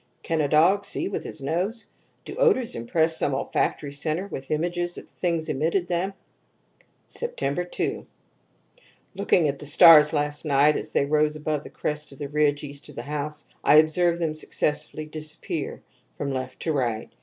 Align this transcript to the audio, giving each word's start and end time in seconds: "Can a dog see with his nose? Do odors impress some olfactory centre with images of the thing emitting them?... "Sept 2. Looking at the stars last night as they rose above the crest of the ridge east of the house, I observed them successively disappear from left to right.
"Can 0.23 0.41
a 0.41 0.47
dog 0.47 0.83
see 0.83 1.07
with 1.07 1.23
his 1.23 1.41
nose? 1.43 1.85
Do 2.25 2.33
odors 2.37 2.73
impress 2.73 3.15
some 3.17 3.35
olfactory 3.35 3.91
centre 3.91 4.25
with 4.25 4.49
images 4.49 4.97
of 4.97 5.05
the 5.05 5.11
thing 5.11 5.39
emitting 5.47 5.85
them?... 5.85 6.13
"Sept 7.07 7.69
2. 7.71 8.07
Looking 9.13 9.47
at 9.47 9.59
the 9.59 9.67
stars 9.67 10.11
last 10.11 10.43
night 10.43 10.75
as 10.75 10.91
they 10.91 11.05
rose 11.05 11.35
above 11.35 11.61
the 11.61 11.69
crest 11.69 12.11
of 12.11 12.17
the 12.17 12.29
ridge 12.29 12.63
east 12.63 12.89
of 12.89 12.95
the 12.95 13.03
house, 13.03 13.45
I 13.63 13.75
observed 13.75 14.19
them 14.19 14.33
successively 14.33 15.05
disappear 15.05 15.83
from 16.17 16.31
left 16.33 16.59
to 16.61 16.73
right. 16.73 17.11